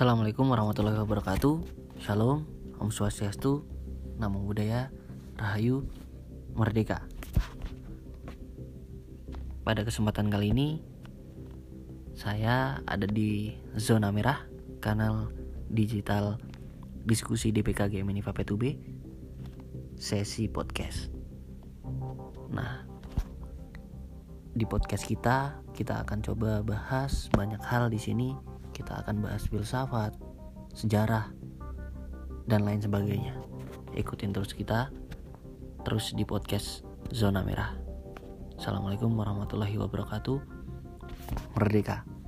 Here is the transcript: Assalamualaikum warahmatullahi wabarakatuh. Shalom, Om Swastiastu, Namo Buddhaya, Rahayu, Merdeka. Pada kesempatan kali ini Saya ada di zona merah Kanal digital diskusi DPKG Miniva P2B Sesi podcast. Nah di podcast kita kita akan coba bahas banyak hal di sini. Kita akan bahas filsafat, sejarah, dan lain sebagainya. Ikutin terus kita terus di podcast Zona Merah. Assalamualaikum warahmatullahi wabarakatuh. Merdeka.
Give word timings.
Assalamualaikum 0.00 0.48
warahmatullahi 0.48 0.96
wabarakatuh. 0.96 1.60
Shalom, 2.00 2.48
Om 2.80 2.88
Swastiastu, 2.88 3.68
Namo 4.16 4.40
Buddhaya, 4.48 4.88
Rahayu, 5.36 5.84
Merdeka. 6.56 7.04
Pada 9.60 9.84
kesempatan 9.84 10.32
kali 10.32 10.56
ini 10.56 10.68
Saya 12.16 12.80
ada 12.88 13.04
di 13.04 13.52
zona 13.76 14.08
merah 14.08 14.40
Kanal 14.80 15.36
digital 15.68 16.40
diskusi 17.04 17.52
DPKG 17.52 18.00
Miniva 18.00 18.32
P2B 18.32 18.80
Sesi 20.00 20.48
podcast. 20.48 21.12
Nah 22.48 22.88
di 24.56 24.64
podcast 24.64 25.04
kita 25.04 25.60
kita 25.76 26.08
akan 26.08 26.24
coba 26.24 26.64
bahas 26.64 27.28
banyak 27.36 27.60
hal 27.60 27.92
di 27.92 28.00
sini. 28.00 28.32
Kita 28.80 29.04
akan 29.04 29.20
bahas 29.20 29.44
filsafat, 29.44 30.16
sejarah, 30.72 31.28
dan 32.48 32.64
lain 32.64 32.80
sebagainya. 32.80 33.36
Ikutin 33.92 34.32
terus 34.32 34.56
kita 34.56 34.88
terus 35.84 36.16
di 36.16 36.24
podcast 36.24 36.80
Zona 37.12 37.44
Merah. 37.44 37.76
Assalamualaikum 38.56 39.12
warahmatullahi 39.12 39.76
wabarakatuh. 39.76 40.40
Merdeka. 41.60 42.19